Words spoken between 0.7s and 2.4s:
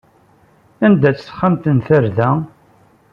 Anda-tt texxamt n tarda?